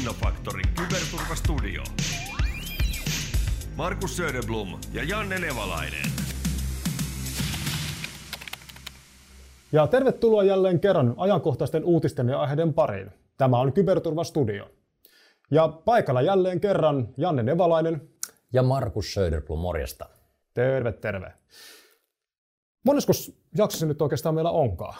Innofaktori 0.00 0.62
Kyberturvastudio. 0.62 1.82
Markus 3.76 4.16
Söderblom 4.16 4.68
ja 4.92 5.04
Janne 5.04 5.38
Nevalainen. 5.38 6.06
Ja 9.72 9.86
tervetuloa 9.86 10.42
jälleen 10.42 10.80
kerran 10.80 11.14
ajankohtaisten 11.16 11.84
uutisten 11.84 12.28
ja 12.28 12.40
aiheiden 12.40 12.74
pariin. 12.74 13.10
Tämä 13.36 13.58
on 13.58 13.72
Kyberturvastudio. 13.72 14.70
Ja 15.50 15.68
paikalla 15.68 16.22
jälleen 16.22 16.60
kerran 16.60 17.08
Janne 17.16 17.42
Nevalainen. 17.42 18.08
Ja 18.52 18.62
Markus 18.62 19.14
Söderblom, 19.14 19.58
morjesta. 19.58 20.06
Terve, 20.54 20.92
terve. 20.92 21.32
Monesko 22.84 23.12
jakso 23.58 23.78
se 23.78 23.86
nyt 23.86 24.02
oikeastaan 24.02 24.34
meillä 24.34 24.50
onkaan? 24.50 24.98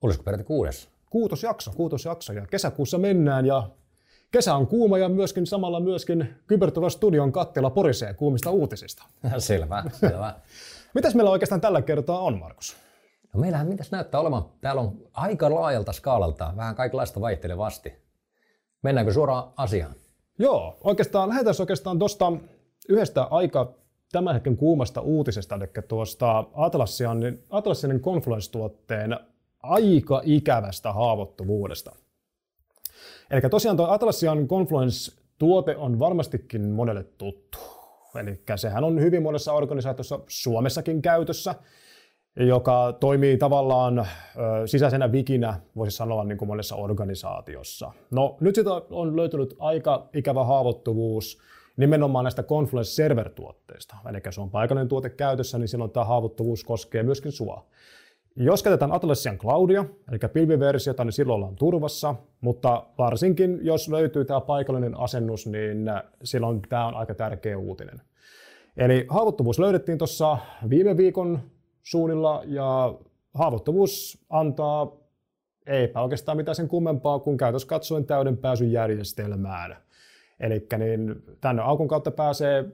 Olisiko 0.00 0.24
peräti 0.24 0.44
kuudes? 0.44 0.88
Kuutosjakso, 1.10 1.70
kuutosjakso 1.70 2.32
ja 2.32 2.46
kesäkuussa 2.46 2.98
mennään 2.98 3.46
ja 3.46 3.70
kesä 4.32 4.54
on 4.54 4.66
kuuma 4.66 4.98
ja 4.98 5.08
myöskin 5.08 5.46
samalla 5.46 5.80
myöskin 5.80 6.34
Kyberturvastudion 6.46 7.32
kattila 7.32 7.70
porisee 7.70 8.14
kuumista 8.14 8.50
uutisista. 8.50 9.04
selvä, 9.38 9.84
selvä. 9.92 10.34
Mitäs 10.94 11.14
meillä 11.14 11.30
oikeastaan 11.30 11.60
tällä 11.60 11.82
kertaa 11.82 12.18
on, 12.18 12.38
Markus? 12.38 12.76
No 13.34 13.40
meillähän 13.40 13.66
mitäs 13.66 13.90
näyttää 13.90 14.20
olevan? 14.20 14.44
Täällä 14.60 14.82
on 14.82 14.96
aika 15.12 15.54
laajalta 15.54 15.92
skaalalta, 15.92 16.52
vähän 16.56 16.74
kaikenlaista 16.74 17.20
vaihtelevasti. 17.20 17.92
Mennäänkö 18.82 19.12
suoraan 19.12 19.52
asiaan? 19.56 19.94
Joo, 20.38 20.78
oikeastaan 20.84 21.28
lähdetään 21.28 21.56
oikeastaan 21.60 21.98
tuosta 21.98 22.32
yhdestä 22.88 23.22
aika 23.22 23.74
tämän 24.12 24.34
hetken 24.34 24.56
kuumasta 24.56 25.00
uutisesta, 25.00 25.54
eli 25.54 25.68
tuosta 25.88 26.44
Atlassianin, 26.54 27.44
Atlassianin 27.50 28.00
Confluence-tuotteen 28.00 29.18
aika 29.62 30.20
ikävästä 30.24 30.92
haavoittuvuudesta. 30.92 31.92
Eli 33.32 33.40
tosiaan 33.50 33.76
tuo 33.76 33.86
Atlassian 33.86 34.48
Confluence-tuote 34.48 35.76
on 35.76 35.98
varmastikin 35.98 36.70
monelle 36.70 37.04
tuttu. 37.18 37.58
Eli 38.20 38.42
sehän 38.56 38.84
on 38.84 39.00
hyvin 39.00 39.22
monessa 39.22 39.52
organisaatiossa 39.52 40.20
Suomessakin 40.28 41.02
käytössä, 41.02 41.54
joka 42.36 42.96
toimii 43.00 43.36
tavallaan 43.36 44.06
sisäisenä 44.66 45.12
vikinä, 45.12 45.60
voisi 45.76 45.96
sanoa 45.96 46.24
niin 46.24 46.38
kuin 46.38 46.48
monessa 46.48 46.76
organisaatiossa. 46.76 47.92
No 48.10 48.36
nyt 48.40 48.54
sitä 48.54 48.70
on 48.90 49.16
löytynyt 49.16 49.56
aika 49.58 50.08
ikävä 50.14 50.44
haavoittuvuus 50.44 51.38
nimenomaan 51.76 52.24
näistä 52.24 52.42
Confluence 52.42 52.90
Server-tuotteista. 52.90 53.96
Eli 54.08 54.20
se 54.30 54.40
on 54.40 54.50
paikallinen 54.50 54.88
tuote 54.88 55.10
käytössä, 55.10 55.58
niin 55.58 55.68
silloin 55.68 55.90
tämä 55.90 56.04
haavoittuvuus 56.04 56.64
koskee 56.64 57.02
myöskin 57.02 57.32
sua. 57.32 57.66
Jos 58.36 58.62
käytetään 58.62 58.92
Atlassian 58.92 59.38
Cloudia, 59.38 59.84
eli 60.08 60.18
pilviversiota, 60.32 61.04
niin 61.04 61.12
silloin 61.12 61.36
ollaan 61.36 61.56
turvassa, 61.56 62.14
mutta 62.40 62.86
varsinkin 62.98 63.58
jos 63.62 63.88
löytyy 63.88 64.24
tämä 64.24 64.40
paikallinen 64.40 65.00
asennus, 65.00 65.46
niin 65.46 65.90
silloin 66.24 66.62
tämä 66.68 66.86
on 66.86 66.94
aika 66.94 67.14
tärkeä 67.14 67.58
uutinen. 67.58 68.00
Eli 68.76 69.06
haavoittuvuus 69.08 69.58
löydettiin 69.58 69.98
tuossa 69.98 70.38
viime 70.70 70.96
viikon 70.96 71.40
suunnilla 71.82 72.42
ja 72.46 72.94
haavoittuvuus 73.34 74.24
antaa 74.30 74.96
eipä 75.66 76.02
oikeastaan 76.02 76.36
mitään 76.36 76.54
sen 76.54 76.68
kummempaa 76.68 77.18
kuin 77.18 77.36
käytössä 77.36 77.68
katsoen 77.68 78.04
täyden 78.04 78.36
pääsyn 78.36 78.72
järjestelmään. 78.72 79.76
Eli 80.40 80.66
niin 80.78 81.22
tänne 81.40 81.62
aukon 81.62 81.88
kautta 81.88 82.10
pääsee 82.10 82.64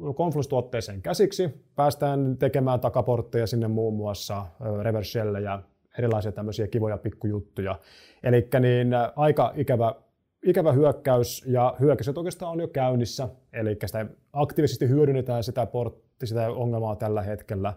Confluence-tuotteeseen 0.00 1.02
käsiksi, 1.02 1.50
päästään 1.76 2.36
tekemään 2.38 2.80
takaportteja 2.80 3.46
sinne 3.46 3.68
muun 3.68 3.94
muassa 3.94 4.46
reverse 4.82 5.18
ja 5.42 5.62
erilaisia 5.98 6.32
tämmöisiä 6.32 6.66
kivoja 6.66 6.98
pikkujuttuja. 6.98 7.78
Eli 8.22 8.48
niin 8.60 8.88
aika 9.16 9.52
ikävä, 9.56 9.94
ikävä 10.42 10.72
hyökkäys, 10.72 11.44
ja 11.46 11.76
hyökkäykset 11.80 12.18
oikeastaan 12.18 12.52
on 12.52 12.60
jo 12.60 12.68
käynnissä, 12.68 13.28
eli 13.52 13.76
sitä 13.86 14.06
aktiivisesti 14.32 14.88
hyödynnetään 14.88 15.44
sitä, 15.44 15.66
portti, 15.66 16.26
sitä 16.26 16.50
ongelmaa 16.50 16.96
tällä 16.96 17.22
hetkellä. 17.22 17.72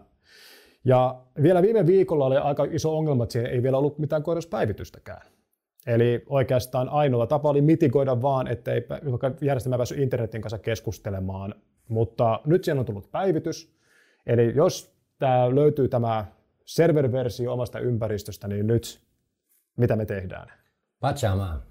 Ja 0.84 1.20
vielä 1.42 1.62
viime 1.62 1.86
viikolla 1.86 2.26
oli 2.26 2.36
aika 2.36 2.66
iso 2.70 2.98
ongelma, 2.98 3.22
että 3.22 3.32
siellä 3.32 3.48
ei 3.48 3.62
vielä 3.62 3.78
ollut 3.78 3.98
mitään 3.98 4.22
korjauspäivitystäkään. 4.22 5.22
Eli 5.86 6.24
oikeastaan 6.26 6.88
ainoa 6.88 7.26
tapa 7.26 7.50
oli 7.50 7.60
mitigoida 7.60 8.22
vaan, 8.22 8.46
ettei 8.46 8.86
järjestelmä 9.40 9.76
päässyt 9.76 9.98
internetin 9.98 10.42
kanssa 10.42 10.58
keskustelemaan. 10.58 11.54
Mutta 11.88 12.40
nyt 12.44 12.64
siellä 12.64 12.80
on 12.80 12.86
tullut 12.86 13.10
päivitys. 13.10 13.72
Eli 14.26 14.52
jos 14.54 14.92
tämä 15.18 15.54
löytyy 15.54 15.88
tämä 15.88 16.26
server-versio 16.64 17.52
omasta 17.52 17.78
ympäristöstä, 17.78 18.48
niin 18.48 18.66
nyt 18.66 19.00
mitä 19.76 19.96
me 19.96 20.06
tehdään? 20.06 20.52
Patchaamaan. 21.00 21.62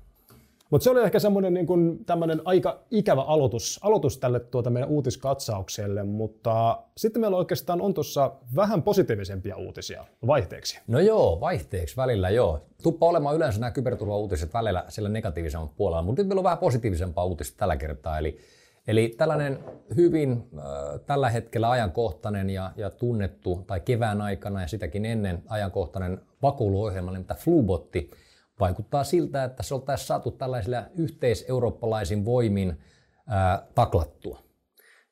Mutta 0.70 0.84
se 0.84 0.90
oli 0.90 1.04
ehkä 1.04 1.20
semmoinen 1.20 1.54
niin 1.54 2.06
tämmöinen 2.06 2.42
aika 2.46 2.80
ikävä 2.92 3.22
aloitus, 3.22 3.80
aloitus 3.84 4.18
tälle 4.18 4.40
tuota 4.40 4.70
meidän 4.70 4.90
uutiskatsaukselle, 4.90 6.04
mutta 6.04 6.84
sitten 6.98 7.22
meillä 7.22 7.38
oikeastaan 7.38 7.82
on 7.82 7.94
tuossa 7.94 8.32
vähän 8.56 8.84
positiivisempia 8.84 9.58
uutisia 9.58 10.06
vaihteeksi. 10.28 10.80
No 10.88 11.00
joo, 11.00 11.40
vaihteeksi 11.40 11.98
välillä 11.98 12.30
joo. 12.30 12.66
Tuppa 12.84 13.06
olemaan 13.06 13.36
yleensä 13.36 13.60
nämä 13.60 13.72
kyberturva-uutiset 13.72 14.54
välillä 14.54 14.86
sillä 14.88 15.10
negatiivisen 15.10 15.70
puolella, 15.78 16.02
mutta 16.02 16.22
nyt 16.22 16.28
meillä 16.28 16.40
on 16.40 16.44
vähän 16.44 16.58
positiivisempaa 16.58 17.26
uutista 17.26 17.58
tällä 17.58 17.78
kertaa, 17.78 18.18
eli 18.20 18.38
Eli 18.88 19.16
tällainen 19.18 19.60
hyvin 19.96 20.32
äh, 20.32 20.64
tällä 21.06 21.30
hetkellä 21.30 21.70
ajankohtainen 21.70 22.50
ja, 22.50 22.72
ja 22.76 22.90
tunnettu, 22.90 23.64
tai 23.68 23.80
kevään 23.80 24.22
aikana 24.22 24.62
ja 24.62 24.68
sitäkin 24.68 25.06
ennen 25.06 25.44
ajankohtainen 25.48 26.22
vakuuluohjelma, 26.42 27.12
nimittäin 27.12 27.40
Flubotti, 27.40 28.12
vaikuttaa 28.60 29.04
siltä, 29.04 29.44
että 29.44 29.64
se 29.64 29.74
oltaisiin 29.74 30.08
saatu 30.08 30.32
tällaisilla 30.32 30.84
yhteiseurooppalaisin 30.96 32.26
voimin 32.26 32.80
ää, 33.28 33.68
taklattua. 33.76 34.40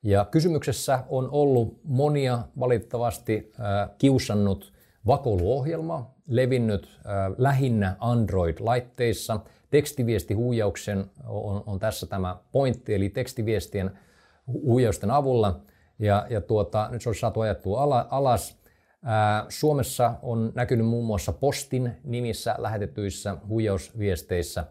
Ja 0.03 0.25
kysymyksessä 0.25 0.99
on 1.09 1.29
ollut 1.31 1.79
monia 1.83 2.39
valitettavasti 2.59 3.51
ää, 3.59 3.89
kiusannut 3.97 4.73
vakoiluohjelma, 5.07 6.11
levinnyt 6.27 6.99
ää, 7.05 7.31
lähinnä 7.37 7.95
Android-laitteissa. 7.99 9.39
Tekstiviestihuijauksen 9.69 11.05
on, 11.27 11.63
on 11.65 11.79
tässä 11.79 12.05
tämä 12.05 12.37
pointti, 12.51 12.95
eli 12.95 13.09
tekstiviestien 13.09 13.91
huijausten 14.47 15.11
avulla. 15.11 15.59
Ja, 15.99 16.27
ja 16.29 16.41
tuota, 16.41 16.87
nyt 16.91 17.01
se 17.01 17.09
olisi 17.09 17.19
saatu 17.19 17.41
ajattua 17.41 17.81
alas 18.09 18.57
Suomessa 19.49 20.13
on 20.21 20.51
näkynyt 20.55 20.87
muun 20.87 21.05
muassa 21.05 21.33
Postin 21.33 21.91
nimissä 22.03 22.55
lähetetyissä 22.57 23.37
huijausviesteissä. 23.47 24.65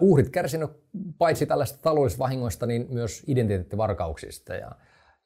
Uhrit 0.00 0.30
kärsinyt 0.30 0.70
paitsi 1.18 1.46
tällaista 1.46 1.78
taloudellisista 1.82 2.22
vahingoista, 2.22 2.66
niin 2.66 2.86
myös 2.90 3.22
identiteettivarkauksista. 3.26 4.54
Ja, 4.54 4.72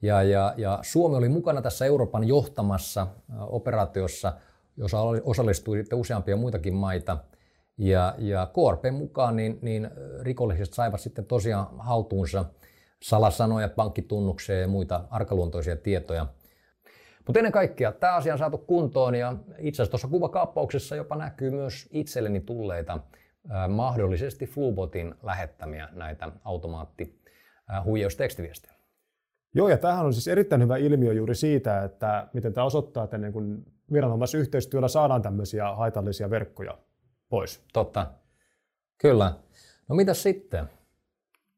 ja, 0.02 0.22
ja, 0.22 0.54
ja 0.56 0.78
Suomi 0.82 1.16
oli 1.16 1.28
mukana 1.28 1.62
tässä 1.62 1.86
Euroopan 1.86 2.24
johtamassa 2.24 3.06
operaatiossa, 3.38 4.32
jossa 4.76 5.00
osallistui 5.24 5.84
useampia 5.94 6.36
muitakin 6.36 6.74
maita. 6.74 7.18
Ja, 7.78 8.14
ja 8.18 8.46
KRP 8.46 8.92
mukaan 8.92 9.36
niin, 9.36 9.58
niin 9.62 9.90
rikolliset 10.22 10.72
saivat 10.72 11.00
sitten 11.00 11.24
tosiaan 11.24 11.66
haltuunsa 11.78 12.44
salasanoja, 13.02 13.68
pankkitunnuksia 13.68 14.60
ja 14.60 14.68
muita 14.68 15.04
arkaluontoisia 15.10 15.76
tietoja– 15.76 16.26
mutta 17.26 17.38
ennen 17.38 17.52
kaikkea 17.52 17.92
tämä 17.92 18.14
asia 18.14 18.32
on 18.32 18.38
saatu 18.38 18.58
kuntoon 18.58 19.14
ja 19.14 19.36
itse 19.58 19.82
asiassa 19.82 19.90
tuossa 19.90 20.08
kuvakaappauksessa 20.08 20.96
jopa 20.96 21.16
näkyy 21.16 21.50
myös 21.50 21.88
itselleni 21.90 22.40
tulleita 22.40 22.98
mahdollisesti 23.68 24.46
Flubotin 24.46 25.14
lähettämiä 25.22 25.88
näitä 25.92 26.32
automaatti 26.44 27.22
huijaustekstiviestejä. 27.84 28.75
Joo, 29.56 29.68
ja 29.68 29.78
tämähän 29.78 30.06
on 30.06 30.12
siis 30.12 30.28
erittäin 30.28 30.62
hyvä 30.62 30.76
ilmiö 30.76 31.12
juuri 31.12 31.34
siitä, 31.34 31.82
että 31.82 32.28
miten 32.32 32.52
tämä 32.52 32.64
osoittaa, 32.64 33.04
että 33.04 33.18
niin 33.18 33.32
kun 33.32 33.64
viranomaisyhteistyöllä 33.92 34.88
saadaan 34.88 35.22
tämmöisiä 35.22 35.74
haitallisia 35.74 36.30
verkkoja 36.30 36.78
pois. 37.28 37.60
Totta. 37.72 38.06
Kyllä. 38.98 39.32
No 39.88 39.96
mitä 39.96 40.14
sitten? 40.14 40.64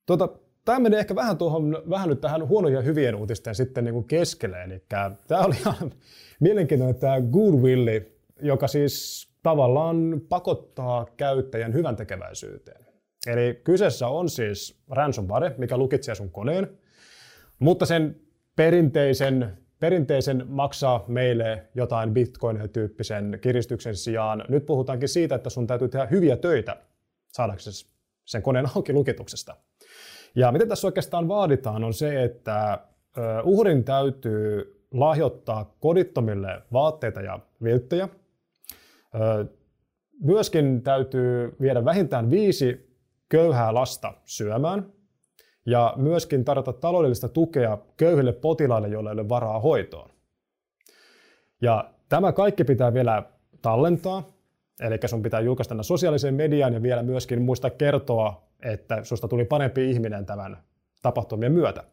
Tuota, 0.07 0.29
tämä 0.65 0.79
menee 0.79 1.01
ehkä 1.01 1.15
vähän, 1.15 1.39
tuohon, 1.39 1.83
vähän 1.91 2.09
nyt 2.09 2.21
tähän 2.21 2.49
huonojen 2.49 2.77
ja 2.77 2.83
hyvien 2.83 3.15
uutisten 3.15 3.55
sitten 3.55 3.85
niin 3.85 3.95
kuin 3.95 4.05
keskelle. 4.05 4.65
Eli 4.65 4.85
tämä 5.27 5.45
oli 5.45 5.55
ihan 5.55 5.93
mielenkiintoinen 6.41 7.01
tämä 7.01 7.21
Goodwilli, 7.21 8.19
joka 8.43 8.69
siis 8.69 9.29
tavallaan 9.43 10.21
pakottaa 10.29 11.07
käyttäjän 11.17 11.75
hyvän 11.75 11.97
tekeväisyyteen. 11.97 12.87
Eli 13.27 13.61
kyseessä 13.65 14.09
on 14.09 14.29
siis 14.29 14.83
ransomware, 14.91 15.55
mikä 15.59 15.77
lukitsee 15.77 16.15
sun 16.15 16.31
koneen, 16.31 16.79
mutta 17.59 17.87
sen 17.87 18.21
perinteisen, 18.57 19.59
perinteisen 19.81 20.45
maksaa 20.49 21.05
meille 21.09 21.67
jotain 21.75 22.15
bitcoin-tyyppisen 22.15 23.39
kiristyksen 23.41 23.97
sijaan. 23.97 24.45
Nyt 24.49 24.67
puhutaankin 24.67 25.09
siitä, 25.09 25.35
että 25.35 25.51
sun 25.51 25.67
täytyy 25.67 25.89
tehdä 25.89 26.07
hyviä 26.07 26.37
töitä 26.37 26.77
saadaksesi 27.33 27.87
sen 28.25 28.43
koneen 28.43 28.67
auki 28.77 28.93
lukituksesta. 28.93 29.57
Ja 30.35 30.53
mitä 30.53 30.67
tässä 30.67 30.89
oikeastaan 30.89 31.29
vaaditaan 31.29 31.85
on 31.85 31.95
se, 31.95 32.25
että 32.25 32.79
uhrin 33.45 33.85
täytyy 33.85 34.75
lahjoittaa 34.93 35.77
kodittomille 35.81 36.63
vaatteita 36.73 37.21
ja 37.21 37.41
vilttejä. 37.63 38.09
Myöskin 40.21 40.83
täytyy 40.83 41.57
viedä 41.61 41.85
vähintään 41.85 42.31
viisi 42.31 42.97
köyhää 43.29 43.75
lasta 43.75 44.15
syömään 44.25 44.93
ja 45.69 45.95
myöskin 45.97 46.45
tarjota 46.45 46.73
taloudellista 46.73 47.29
tukea 47.29 47.79
köyhille 47.97 48.33
potilaille, 48.33 48.89
joilla 48.89 49.11
ei 49.11 49.15
ole 49.15 49.29
varaa 49.29 49.61
hoitoon. 49.61 50.11
Ja 51.63 51.91
tämä 52.09 52.33
kaikki 52.33 52.65
pitää 52.65 52.95
vielä 52.95 53.23
tallentaa, 53.63 54.23
eli 54.81 54.99
sun 55.07 55.23
pitää 55.23 55.41
julkaista 55.41 55.69
tänne 55.69 55.83
sosiaaliseen 55.83 56.35
mediaan 56.35 56.73
ja 56.73 56.83
vielä 56.83 57.03
myöskin 57.03 57.43
muistaa 57.43 57.71
kertoa, 57.71 58.49
että 58.63 59.05
susta 59.05 59.29
tuli 59.29 59.45
parempi 59.45 59.91
ihminen 59.91 60.27
tämän 60.27 60.57
tapahtumien 61.03 61.53
myötä. 61.53 61.85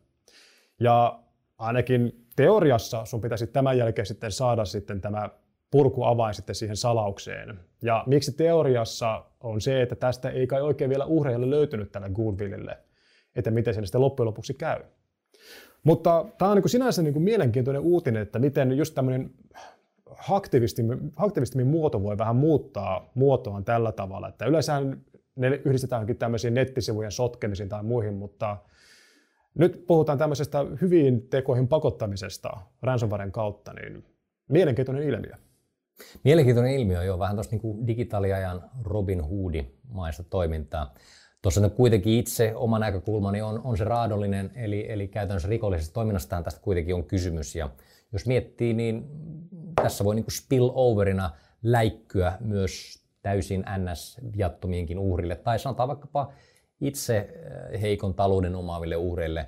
Ja 0.79 1.19
ainakin 1.57 2.25
teoriassa 2.35 3.05
sun 3.05 3.21
pitäisi 3.21 3.47
tämän 3.47 3.77
jälkeen 3.77 4.05
sitten 4.05 4.31
saada 4.31 4.65
sitten 4.65 5.01
tämä 5.01 5.29
purkuavain 5.71 6.33
sitten 6.33 6.55
siihen 6.55 6.77
salaukseen. 6.77 7.59
Ja 7.81 8.03
miksi 8.07 8.31
teoriassa 8.31 9.25
on 9.39 9.61
se, 9.61 9.81
että 9.81 9.95
tästä 9.95 10.29
ei 10.29 10.47
kai 10.47 10.61
oikein 10.61 10.89
vielä 10.89 11.05
uhreille 11.05 11.49
löytynyt 11.49 11.91
tälle 11.91 12.09
Goodwillille, 12.09 12.77
että 13.35 13.51
miten 13.51 13.73
se 13.73 13.81
sitten 13.81 14.01
loppujen 14.01 14.27
lopuksi 14.27 14.53
käy. 14.53 14.79
Mutta 15.83 16.25
tämä 16.37 16.51
on 16.51 16.57
niin 16.57 16.63
kuin 16.63 16.69
sinänsä 16.69 17.01
niin 17.01 17.13
kuin 17.13 17.23
mielenkiintoinen 17.23 17.81
uutinen, 17.81 18.21
että 18.21 18.39
miten 18.39 18.77
just 18.77 18.95
tämmöinen 18.95 19.31
aktivistimin, 21.17 21.67
muoto 21.67 22.03
voi 22.03 22.17
vähän 22.17 22.35
muuttaa 22.35 23.11
muotoaan 23.15 23.65
tällä 23.65 23.91
tavalla. 23.91 24.27
Että 24.27 24.45
yleensä 24.45 24.81
ne 25.35 25.61
yhdistetäänkin 25.65 26.17
tämmöisiin 26.17 26.53
nettisivujen 26.53 27.11
sotkemisiin 27.11 27.69
tai 27.69 27.83
muihin, 27.83 28.13
mutta 28.13 28.57
nyt 29.59 29.83
puhutaan 29.87 30.17
tämmöisestä 30.17 30.65
hyviin 30.81 31.29
tekoihin 31.29 31.67
pakottamisesta 31.67 32.57
ransomwaren 32.81 33.31
kautta, 33.31 33.73
niin 33.73 34.05
mielenkiintoinen 34.47 35.03
ilmiö. 35.03 35.35
Mielenkiintoinen 36.23 36.73
ilmiö, 36.73 37.03
joo, 37.03 37.19
vähän 37.19 37.35
tuossa 37.35 37.55
niin 37.55 37.87
digitaaliajan 37.87 38.63
Robin 38.83 39.21
Hoodin 39.21 39.77
maista 39.87 40.23
toimintaa. 40.23 40.93
Tuossa 41.45 41.61
nyt 41.61 41.73
kuitenkin 41.73 42.13
itse 42.13 42.55
oma 42.55 42.79
näkökulmani 42.79 43.41
on, 43.41 43.61
on 43.63 43.77
se 43.77 43.83
raadollinen, 43.83 44.51
eli, 44.55 44.85
eli 44.89 45.07
käytännössä 45.07 45.49
rikollisesta 45.49 45.93
toiminnastaan 45.93 46.43
tästä 46.43 46.61
kuitenkin 46.61 46.95
on 46.95 47.03
kysymys. 47.03 47.55
Ja 47.55 47.69
jos 48.13 48.25
miettii, 48.25 48.73
niin 48.73 49.05
tässä 49.75 50.03
voi 50.03 50.15
niin 50.15 50.25
spilloverina 50.31 51.31
läikkyä 51.63 52.37
myös 52.39 53.03
täysin 53.21 53.65
NS-viattomienkin 53.77 54.99
uhrille, 54.99 55.35
tai 55.35 55.59
sanotaan 55.59 55.89
vaikkapa 55.89 56.33
itse 56.81 57.17
eh, 57.17 57.81
heikon 57.81 58.13
talouden 58.13 58.55
omaaville 58.55 58.95
uhreille, 58.95 59.45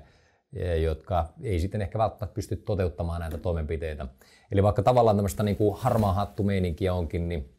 eh, 0.52 0.82
jotka 0.82 1.32
ei 1.42 1.60
sitten 1.60 1.82
ehkä 1.82 1.98
välttämättä 1.98 2.34
pysty 2.34 2.56
toteuttamaan 2.56 3.20
näitä 3.20 3.38
toimenpiteitä. 3.38 4.06
Eli 4.52 4.62
vaikka 4.62 4.82
tavallaan 4.82 5.16
tämmöistä 5.16 5.42
niin 5.42 5.56
kuin 5.56 5.78
harmaa 5.78 6.12
hattu 6.12 6.42
meininkiä 6.42 6.94
onkin, 6.94 7.28
niin, 7.28 7.50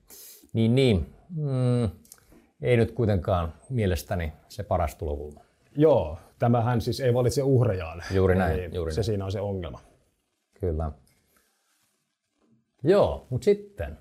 niin, 0.54 0.76
niin 0.76 1.16
mm, 1.30 1.90
ei 2.62 2.78
nyt 2.78 2.92
kuitenkaan 2.92 3.54
mielestäni 3.70 4.34
se 4.48 4.64
paras 4.64 4.96
tulokulma. 4.96 5.42
Joo, 5.78 6.18
tämähän 6.40 6.82
siis 6.82 7.00
ei 7.00 7.14
valitse 7.14 7.44
uhrejaan. 7.44 8.04
Juuri 8.12 8.36
näin. 8.36 8.60
Eli 8.60 8.76
juuri 8.76 8.92
se 8.92 9.00
näin. 9.00 9.06
siinä 9.06 9.26
on 9.26 9.32
se 9.32 9.42
ongelma. 9.42 9.82
Kyllä. 10.60 10.92
Joo, 12.84 13.28
mutta 13.30 13.46
sitten. 13.46 13.98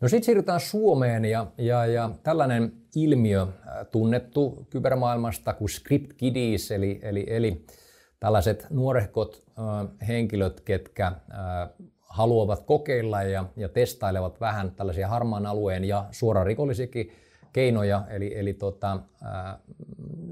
No 0.00 0.08
sitten 0.08 0.24
siirrytään 0.24 0.60
Suomeen 0.60 1.24
ja, 1.24 1.46
ja, 1.58 1.86
ja 1.86 2.10
tällainen 2.22 2.72
ilmiö 2.96 3.42
äh, 3.42 3.48
tunnettu 3.90 4.66
kybermaailmasta 4.70 5.52
kuin 5.52 5.68
script 5.68 6.12
kiddies, 6.16 6.70
eli, 6.70 7.00
eli, 7.02 7.24
eli 7.28 7.66
tällaiset 8.20 8.66
nuorehkot 8.70 9.44
äh, 9.58 10.08
henkilöt, 10.08 10.60
ketkä 10.60 11.06
äh, 11.06 11.16
haluavat 12.00 12.62
kokeilla 12.62 13.22
ja, 13.22 13.44
ja 13.56 13.68
testailevat 13.68 14.40
vähän 14.40 14.70
tällaisia 14.70 15.08
harmaan 15.08 15.46
alueen 15.46 15.84
ja 15.84 16.04
suoraan 16.10 16.46
rikollisiakin 16.46 17.12
keinoja, 17.56 18.04
eli, 18.10 18.38
eli 18.38 18.54
tota, 18.54 18.92
äh, 18.92 19.58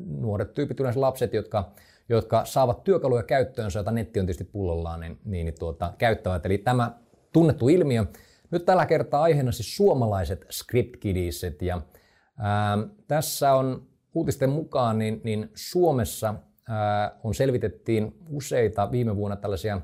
nuoret 0.07 0.55
tyypit, 0.55 0.81
yleensä 0.81 1.01
lapset, 1.01 1.35
jotka, 1.35 1.73
jotka 2.09 2.45
saavat 2.45 2.85
työkaluja 2.85 3.23
käyttöönsä, 3.23 3.79
joita 3.79 3.91
netti 3.91 4.21
on 4.21 4.27
tietysti 4.27 4.45
pullollaan, 4.45 5.01
niin, 5.01 5.19
niin, 5.25 5.45
niin 5.45 5.59
tuota, 5.59 5.93
käyttävät. 5.99 6.47
Eli 6.47 6.59
tämä 6.59 6.93
tunnettu 7.33 7.69
ilmiö. 7.69 8.05
Nyt 8.51 8.65
tällä 8.65 8.87
kertaa 8.87 9.23
aiheena 9.23 9.53
siis 9.53 9.77
suomalaiset 9.77 10.47
script 10.51 10.97
kiddiset 10.97 11.63
ja 11.63 11.81
ää, 12.39 12.79
tässä 13.09 13.53
on 13.55 13.87
uutisten 14.15 14.51
mukaan 14.51 14.99
niin, 14.99 15.21
niin 15.25 15.51
Suomessa 15.55 16.35
ää, 16.69 17.19
on 17.25 17.35
selvitettiin 17.35 18.15
useita 18.31 18.91
viime 18.91 19.17
vuonna 19.17 19.37
tällaisia 19.37 19.81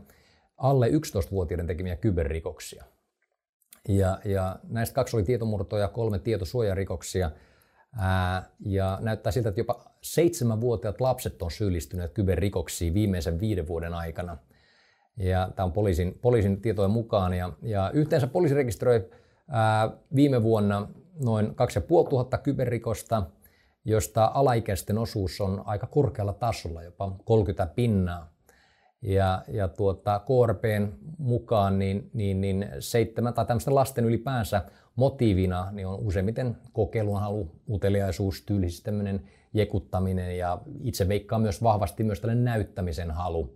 alle 0.57 0.89
11-vuotiaiden 0.89 1.67
tekemiä 1.67 1.97
kyberrikoksia. 1.97 2.85
Ja, 3.89 4.19
ja 4.25 4.57
näistä 4.69 4.95
kaksi 4.95 5.17
oli 5.17 5.25
tietomurtoja, 5.25 5.89
kolme 5.89 6.19
tietosuojarikoksia. 6.19 7.31
Ää, 7.99 8.51
ja 8.61 8.99
näyttää 9.01 9.33
siltä, 9.33 9.49
että 9.49 9.61
jopa 9.61 9.85
seitsemänvuotiaat 10.03 11.01
lapset 11.01 11.43
on 11.43 11.51
syyllistyneet 11.51 12.13
kyberrikoksiin 12.13 12.95
viimeisen 12.95 13.41
viiden 13.41 13.67
vuoden 13.67 13.95
aikana– 13.95 14.37
ja 15.21 15.51
tämä 15.57 15.65
on 15.65 15.73
poliisin, 15.73 16.19
poliisin 16.23 16.61
tietojen 16.61 16.91
mukaan. 16.91 17.35
Ja, 17.35 17.53
ja 17.63 17.91
yhteensä 17.95 18.27
poliisi 18.27 18.55
rekisteröi 18.55 19.11
ää, 19.49 19.91
viime 20.15 20.43
vuonna 20.43 20.89
noin 21.25 21.55
2500 21.55 22.41
kyberrikosta, 22.41 23.23
josta 23.85 24.31
alaikäisten 24.35 24.99
osuus 24.99 25.41
on 25.41 25.63
aika 25.65 25.87
korkealla 25.87 26.33
tasolla, 26.33 26.83
jopa 26.83 27.17
30 27.25 27.75
pinnaa. 27.75 28.33
Ja, 29.03 29.43
ja 29.49 29.69
tuota, 29.69 30.21
KRPn 30.21 30.93
mukaan 31.19 31.79
niin, 31.79 32.11
niin, 32.13 32.41
niin 32.41 32.69
seitsemän 32.79 33.35
tai 33.35 33.47
tämmöisten 33.47 33.75
lasten 33.75 34.05
ylipäänsä 34.05 34.63
motiivina 34.97 35.69
niin 35.73 35.87
on 35.87 35.99
useimmiten 35.99 36.57
kokeilun 36.73 37.21
halu, 37.21 37.51
uteliaisuus, 37.69 38.43
tyylisyys, 38.43 38.83
tämmöinen 38.83 39.23
jekuttaminen 39.55 40.39
ja 40.39 40.59
itse 40.81 41.09
veikkaa 41.09 41.39
myös 41.39 41.63
vahvasti 41.63 42.05
myös 42.05 42.21
tällainen 42.21 42.45
näyttämisen 42.45 43.11
halu. 43.11 43.55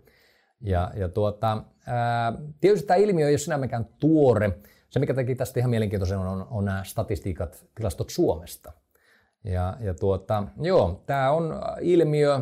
Ja, 0.60 0.90
ja 0.96 1.08
tuota, 1.08 1.62
ää, 1.86 2.32
tietysti 2.60 2.86
tämä 2.86 2.96
ilmiö 2.96 3.26
ei 3.26 3.32
ole 3.32 3.38
sinä 3.38 3.58
mikään 3.58 3.86
tuore. 4.00 4.58
Se, 4.90 5.00
mikä 5.00 5.14
teki 5.14 5.34
tästä 5.34 5.60
ihan 5.60 5.70
mielenkiintoisen, 5.70 6.18
on, 6.18 6.46
on 6.50 6.64
nämä 6.64 6.84
statistiikat, 6.84 7.66
tilastot 7.74 8.10
Suomesta. 8.10 8.72
Ja, 9.44 9.76
ja 9.80 9.94
tuota, 9.94 10.44
joo, 10.60 11.02
tämä 11.06 11.30
on 11.30 11.60
ilmiö, 11.80 12.40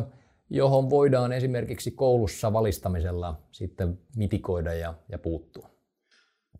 johon 0.53 0.89
voidaan 0.89 1.31
esimerkiksi 1.31 1.91
koulussa 1.91 2.53
valistamisella 2.53 3.41
sitten 3.51 3.99
mitikoida 4.15 4.73
ja, 4.73 4.93
ja 5.09 5.17
puuttua. 5.17 5.69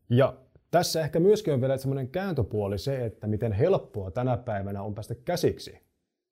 Ja 0.09 0.37
tässä 0.71 1.01
ehkä 1.01 1.19
myöskin 1.19 1.53
on 1.53 1.61
vielä 1.61 1.77
semmoinen 1.77 2.09
kääntöpuoli 2.09 2.77
se, 2.77 3.05
että 3.05 3.27
miten 3.27 3.51
helppoa 3.51 4.11
tänä 4.11 4.37
päivänä 4.37 4.83
on 4.83 4.95
päästä 4.95 5.15
käsiksi 5.15 5.79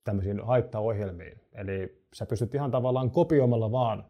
tämmöisiin 0.04 0.46
haittaohjelmiin. 0.46 1.42
Eli 1.54 2.06
sä 2.16 2.26
pystyt 2.26 2.56
ihan 2.56 2.72
tavallaan 2.72 3.12
kopioimalla 3.12 3.72
vaan 3.72 4.06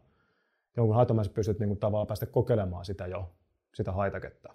jonkun 0.76 0.96
haitomaisen 0.96 1.34
pystyt 1.34 1.58
niin 1.58 1.68
kuin 1.68 1.80
tavallaan 1.80 2.06
päästä 2.06 2.26
kokeilemaan 2.26 2.84
sitä 2.84 3.06
jo, 3.06 3.32
sitä 3.74 3.92
haitaketta. 3.92 4.54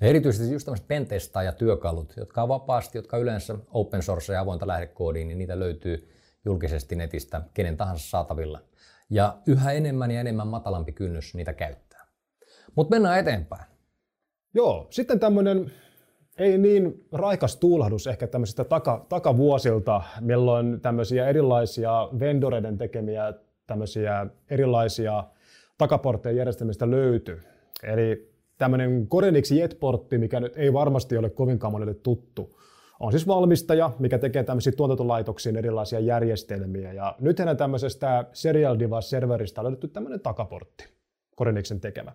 Ja 0.00 0.06
erityisesti 0.06 0.52
just 0.52 0.64
tämmöiset 0.64 1.32
ja 1.44 1.52
työkalut, 1.52 2.14
jotka 2.16 2.42
on 2.42 2.48
vapaasti, 2.48 2.98
jotka 2.98 3.18
yleensä 3.18 3.58
open 3.70 4.02
source 4.02 4.32
ja 4.32 4.40
avointa 4.40 4.66
lähdekoodiin, 4.66 5.28
niin 5.28 5.38
niitä 5.38 5.58
löytyy 5.58 6.14
julkisesti 6.44 6.96
netistä 6.96 7.42
kenen 7.54 7.76
tahansa 7.76 8.08
saatavilla. 8.08 8.60
Ja 9.10 9.38
yhä 9.46 9.72
enemmän 9.72 10.10
ja 10.10 10.20
enemmän 10.20 10.48
matalampi 10.48 10.92
kynnys 10.92 11.34
niitä 11.34 11.52
käyttää. 11.52 12.06
Mutta 12.74 12.94
mennään 12.94 13.18
eteenpäin. 13.18 13.64
Joo, 14.54 14.86
sitten 14.90 15.20
tämmöinen 15.20 15.72
ei 16.38 16.58
niin 16.58 17.06
raikas 17.12 17.56
tuulahdus 17.56 18.06
ehkä 18.06 18.26
tämmöisistä 18.26 18.64
taka, 18.64 19.06
takavuosilta, 19.08 20.02
milloin 20.20 20.80
tämmöisiä 20.80 21.28
erilaisia 21.28 22.08
vendoreiden 22.20 22.78
tekemiä 22.78 23.32
tämmöisiä 23.66 24.26
erilaisia 24.50 25.24
takaporttien 25.78 26.36
järjestelmistä 26.36 26.90
löytyy. 26.90 27.42
Eli 27.82 28.34
tämmöinen 28.58 29.08
Corenix 29.08 29.50
Jetportti, 29.50 30.18
mikä 30.18 30.40
nyt 30.40 30.56
ei 30.56 30.72
varmasti 30.72 31.16
ole 31.16 31.30
kovinkaan 31.30 31.72
monelle 31.72 31.94
tuttu, 31.94 32.58
on 33.04 33.12
siis 33.12 33.26
valmistaja, 33.26 33.90
mikä 33.98 34.18
tekee 34.18 34.44
tämmöisiä 34.44 34.72
tuotantolaitoksiin 34.76 35.56
erilaisia 35.56 36.00
järjestelmiä. 36.00 36.92
Ja 36.92 37.16
nythän 37.20 37.56
tämmöisestä 37.56 38.24
Serial 38.32 38.78
Device-serveristä 38.78 39.60
on 39.60 39.64
löydetty 39.64 39.88
tämmöinen 39.88 40.20
takaportti, 40.20 40.88
Corenixen 41.38 41.80
tekemä. 41.80 42.12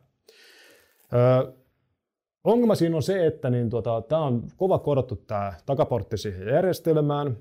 Öö, 1.14 1.54
ongelma 2.44 2.76
siinä 2.76 2.96
on 2.96 3.04
se, 3.04 3.26
että 3.28 3.50
niin 3.50 3.70
tuota, 3.70 4.02
tämä 4.02 4.22
on 4.22 4.44
kova 4.58 4.80
korottu 4.80 5.16
tämä 5.16 5.54
takaportti 5.66 6.18
siihen 6.18 6.48
järjestelmään. 6.48 7.38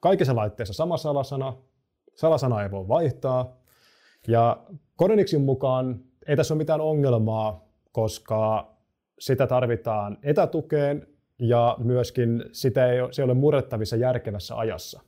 Kaikissa 0.00 0.36
laitteissa 0.36 0.74
sama 0.74 0.96
salasana, 0.96 1.56
salasana 2.14 2.62
ei 2.62 2.70
voi 2.70 2.88
vaihtaa. 2.88 3.56
Ja 4.28 4.60
Koronixin 4.96 5.40
mukaan 5.40 6.00
ei 6.26 6.36
tässä 6.36 6.54
ole 6.54 6.58
mitään 6.58 6.80
ongelmaa, 6.80 7.68
koska 7.92 8.70
sitä 9.18 9.46
tarvitaan 9.46 10.18
etätukeen 10.22 11.06
ja 11.38 11.76
myöskin 11.78 12.44
sitä 12.52 12.92
ei 12.92 13.00
ole, 13.00 13.12
se 13.12 13.22
ei 13.22 13.24
ole 13.24 13.34
murrettavissa 13.34 13.96
järkevässä 13.96 14.58
ajassa. 14.58 15.00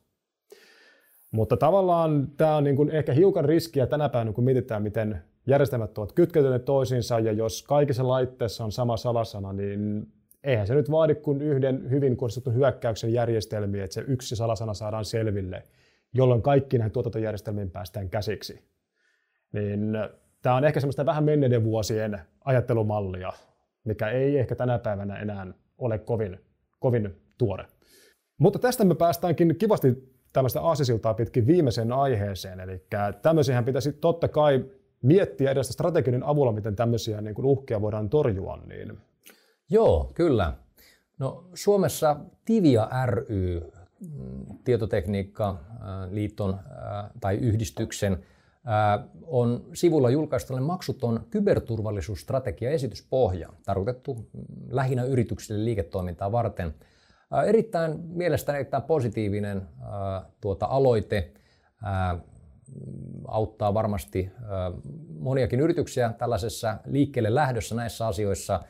Mutta 1.32 1.56
tavallaan 1.56 2.28
tämä 2.36 2.56
on 2.56 2.64
niin 2.64 2.76
kuin 2.76 2.90
ehkä 2.90 3.12
hiukan 3.12 3.44
riskiä 3.44 3.86
tänä 3.86 4.08
päivänä, 4.08 4.32
kun 4.32 4.44
mietitään, 4.44 4.82
miten 4.82 5.22
järjestelmät 5.46 5.98
ovat 5.98 6.12
kytkeytyneet 6.12 6.64
toisiinsa, 6.64 7.18
ja 7.18 7.32
jos 7.32 7.62
kaikissa 7.62 8.08
laitteissa 8.08 8.64
on 8.64 8.72
sama 8.72 8.96
salasana, 8.96 9.52
niin 9.52 10.12
eihän 10.44 10.66
se 10.66 10.74
nyt 10.74 10.90
vaadi 10.90 11.14
kuin 11.14 11.42
yhden 11.42 11.90
hyvin 11.90 12.16
kohdistetun 12.16 12.54
hyökkäyksen 12.54 13.12
järjestelmiä, 13.12 13.84
että 13.84 13.94
se 13.94 14.04
yksi 14.06 14.36
salasana 14.36 14.74
saadaan 14.74 15.04
selville, 15.04 15.62
jolloin 16.14 16.42
kaikki 16.42 16.78
näihin 16.78 16.92
tuotantojärjestelmiin 16.92 17.70
päästään 17.70 18.10
käsiksi. 18.10 18.64
Niin 19.52 19.98
tämä 20.42 20.56
on 20.56 20.64
ehkä 20.64 20.80
semmoista 20.80 21.06
vähän 21.06 21.24
menneiden 21.24 21.64
vuosien 21.64 22.20
ajattelumallia, 22.44 23.32
mikä 23.84 24.08
ei 24.08 24.38
ehkä 24.38 24.54
tänä 24.54 24.78
päivänä 24.78 25.16
enää 25.16 25.46
ole 25.80 25.98
kovin, 25.98 26.40
kovin 26.78 27.16
tuore. 27.38 27.66
Mutta 28.38 28.58
tästä 28.58 28.84
me 28.84 28.94
päästäänkin 28.94 29.56
kivasti 29.58 30.10
tämmöistä 30.32 30.60
aasisiltaa 30.60 31.14
pitkin 31.14 31.46
viimeiseen 31.46 31.92
aiheeseen, 31.92 32.60
eli 32.60 32.86
tämmöisiä 33.22 33.62
pitäisi 33.62 33.92
totta 33.92 34.28
kai 34.28 34.64
miettiä 35.02 35.50
edes 35.50 35.68
strateginen 35.68 36.22
avulla, 36.22 36.52
miten 36.52 36.76
tämmöisiä 36.76 37.20
niin 37.20 37.34
kuin 37.34 37.46
uhkia 37.46 37.80
voidaan 37.80 38.10
torjua. 38.10 38.62
Niin. 38.66 38.98
Joo, 39.70 40.10
kyllä. 40.14 40.52
No, 41.18 41.44
Suomessa 41.54 42.16
Tivia 42.44 42.88
ry, 43.06 43.60
mm, 44.00 44.44
tietotekniikka 44.64 45.60
liiton 46.10 46.58
tai 47.20 47.36
yhdistyksen, 47.36 48.24
on 49.26 49.64
sivulla 49.74 50.10
julkaistu 50.10 50.56
maksuton 50.60 51.26
kyberturvallisuusstrategia 51.30 52.70
esityspohja, 52.70 53.48
tarkoitettu 53.64 54.28
lähinnä 54.68 55.04
yrityksille 55.04 55.64
liiketoimintaa 55.64 56.32
varten. 56.32 56.74
Erittäin 57.46 58.00
mielestäni 58.00 58.58
erittäin 58.58 58.82
positiivinen 58.82 59.62
tuota, 60.40 60.66
aloite 60.66 61.32
auttaa 63.28 63.74
varmasti 63.74 64.32
moniakin 65.18 65.60
yrityksiä 65.60 66.12
tällaisessa 66.18 66.76
liikkeelle 66.86 67.34
lähdössä 67.34 67.74
näissä 67.74 68.06
asioissa. 68.06 68.60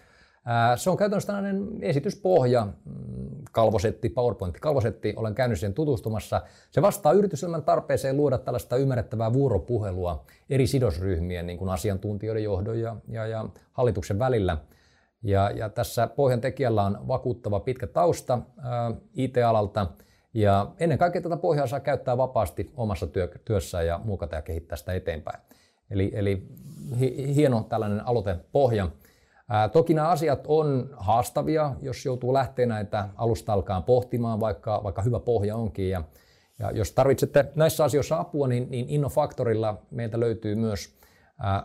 Se 0.77 0.91
on 0.91 0.97
käytännössä 0.97 1.27
tällainen 1.27 1.69
esityspohja, 1.83 2.65
mm, 2.65 3.31
kalvosetti, 3.53 4.09
PowerPoint-kalvosetti, 4.09 5.15
olen 5.17 5.35
käynyt 5.35 5.59
siihen 5.59 5.75
tutustumassa. 5.75 6.43
Se 6.71 6.83
vastaa 6.83 7.13
yrityselämän 7.13 7.63
tarpeeseen 7.63 8.17
luoda 8.17 8.39
tällaista 8.39 8.77
ymmärrettävää 8.77 9.33
vuoropuhelua 9.33 10.25
eri 10.51 10.67
sidosryhmien, 10.67 11.47
niin 11.47 11.59
kuin 11.59 11.71
asiantuntijoiden 11.71 12.45
johdon 12.45 12.81
ja, 12.81 12.97
ja, 13.09 13.27
ja 13.27 13.49
hallituksen 13.73 14.19
välillä. 14.19 14.59
Ja, 15.23 15.51
ja 15.51 15.69
tässä 15.69 16.07
pohjan 16.07 16.41
tekijällä 16.41 16.83
on 16.83 17.09
vakuuttava 17.09 17.61
pitkä 17.61 17.87
tausta 17.87 18.39
ää, 18.59 18.93
IT-alalta, 19.15 19.87
ja 20.35 20.71
ennen 20.81 20.99
kaikkea 20.99 21.23
tätä 21.23 21.37
pohjaa 21.37 21.67
saa 21.67 21.81
käyttää 21.81 22.17
vapaasti 22.17 22.71
omassa 22.77 23.07
työ, 23.07 23.29
työssään 23.45 23.87
ja 23.87 24.01
muokata 24.05 24.37
ja 24.37 24.43
kehittää 24.43 24.77
sitä 24.77 24.93
eteenpäin. 24.93 25.41
Eli, 25.91 26.11
eli 26.15 26.47
hieno 27.35 27.67
tällainen 27.69 28.07
aloitepohja. 28.07 28.89
Toki 29.73 29.95
nämä 29.95 30.09
asiat 30.09 30.45
on 30.47 30.91
haastavia, 30.97 31.75
jos 31.83 32.05
joutuu 32.05 32.35
lähteä 32.35 32.67
näitä 32.67 33.09
alusta 33.17 33.53
alkaen 33.53 33.83
pohtimaan, 33.83 34.41
vaikka, 34.41 34.81
vaikka 34.85 35.03
hyvä 35.03 35.21
pohja 35.21 35.57
onkin. 35.57 35.91
Ja, 35.91 36.05
ja 36.59 36.71
jos 36.71 36.93
tarvitsette 36.93 37.53
näissä 37.55 37.85
asioissa 37.85 38.21
apua, 38.21 38.49
niin, 38.49 38.71
niin 38.71 38.89
Innofaktorilla 38.89 39.83
meiltä 39.91 40.21
löytyy 40.21 40.55
myös 40.55 40.95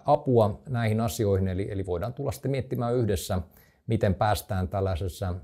apua 0.06 0.62
näihin 0.70 1.02
asioihin, 1.02 1.48
eli, 1.48 1.72
eli 1.72 1.86
voidaan 1.86 2.14
tulla 2.14 2.32
sitten 2.32 2.52
miettimään 2.52 2.96
yhdessä– 2.96 3.42
miten 3.88 4.16
päästään 4.16 4.68
tällaisessa 4.68 5.36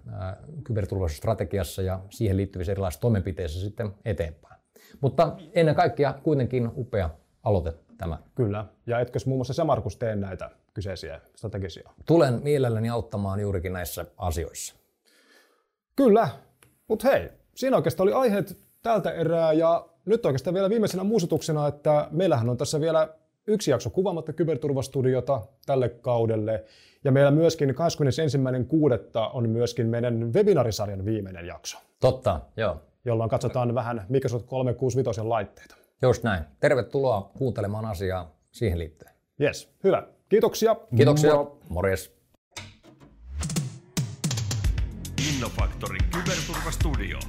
kyberturvallisuusstrategiassa 0.63 1.81
ja 1.81 1.99
siihen 2.09 2.37
liittyvissä 2.37 2.71
erilaisissa 2.71 3.01
toimenpiteissä 3.01 3.59
sitten 3.59 3.93
eteenpäin. 4.05 4.61
Mutta 5.01 5.35
ennen 5.53 5.75
kaikkea 5.75 6.13
kuitenkin 6.23 6.71
upea 6.75 7.09
aloite 7.43 7.73
tämä. 7.97 8.17
Kyllä. 8.35 8.65
Ja 8.85 8.99
etkö 8.99 9.19
muun 9.25 9.37
muassa 9.37 9.53
sä 9.53 9.63
Markus 9.63 9.97
tee 9.97 10.15
näitä 10.15 10.49
kyseisiä 10.73 11.21
strategisia? 11.35 11.89
Tulen 12.05 12.39
mielelläni 12.43 12.89
auttamaan 12.89 13.39
juurikin 13.39 13.73
näissä 13.73 14.05
asioissa. 14.17 14.75
Kyllä. 15.95 16.29
Mutta 16.87 17.07
hei, 17.09 17.29
siinä 17.55 17.77
oikeastaan 17.77 18.07
oli 18.07 18.13
aiheet 18.13 18.57
tältä 18.81 19.11
erää 19.11 19.53
ja 19.53 19.87
nyt 20.05 20.25
oikeastaan 20.25 20.53
vielä 20.53 20.69
viimeisenä 20.69 21.03
muistutuksena, 21.03 21.67
että 21.67 22.07
meillähän 22.11 22.49
on 22.49 22.57
tässä 22.57 22.81
vielä 22.81 23.09
yksi 23.47 23.71
jakso 23.71 23.89
kuvaamatta 23.89 24.33
kyberturvastudiota 24.33 25.41
tälle 25.65 25.89
kaudelle. 25.89 26.65
Ja 27.03 27.11
meillä 27.11 27.31
myöskin 27.31 27.69
21.6. 27.69 27.75
on 29.33 29.49
myöskin 29.49 29.87
meidän 29.87 30.33
webinaarisarjan 30.33 31.05
viimeinen 31.05 31.47
jakso. 31.47 31.77
Totta, 31.99 32.41
joo. 32.57 32.81
Jolloin 33.05 33.29
katsotaan 33.29 33.75
vähän 33.75 34.05
Microsoft 34.09 34.45
365 34.45 35.21
laitteita. 35.21 35.75
Just 36.01 36.23
näin. 36.23 36.43
Tervetuloa 36.59 37.31
kuuntelemaan 37.37 37.85
asiaa 37.85 38.35
siihen 38.51 38.79
liittyen. 38.79 39.13
Yes, 39.41 39.73
hyvä. 39.83 40.07
Kiitoksia. 40.31 40.75
Kiitoksia. 40.95 41.33
Moro. 41.35 41.57
Morjes. 41.69 42.11
Innofaktori 45.29 45.97
Kyberturvastudio. 46.11 47.19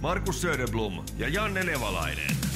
Markus 0.00 0.40
Söderblom 0.40 0.92
ja 1.18 1.28
Janne 1.28 1.64
Nevalainen. 1.64 2.49